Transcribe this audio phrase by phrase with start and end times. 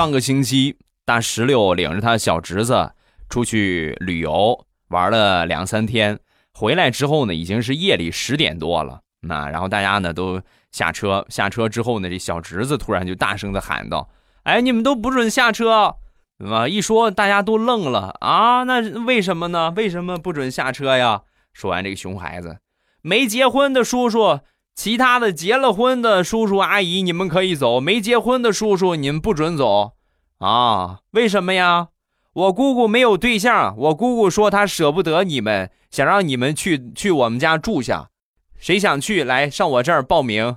[0.00, 2.92] 上个星期，大石榴领着他小侄子
[3.28, 6.18] 出去旅游玩了两三天，
[6.54, 9.02] 回来之后呢，已经是夜里十点多了。
[9.20, 10.40] 那然后大家呢都
[10.72, 14.08] 下车，下车之后呢，这小侄子突然就大声的喊道
[14.44, 15.96] ：“哎，你们都不准下车！”
[16.40, 18.62] 怎么一说，大家都愣了啊？
[18.62, 19.70] 那为什么呢？
[19.76, 21.24] 为什么不准下车呀？
[21.52, 22.60] 说完，这个熊孩子，
[23.02, 24.40] 没结婚的叔叔，
[24.74, 29.92] 其他的结了婚的叔叔阿姨，你们可以走；没结婚的叔叔，你们不准走
[30.38, 31.00] 啊？
[31.10, 31.88] 为什么呀？
[32.32, 38.08] 我姑姑没有对象，我姑姑说她舍不得你们，想让你们去去我们家住下。
[38.56, 39.24] 谁想去？
[39.24, 40.56] 来上我这儿报名。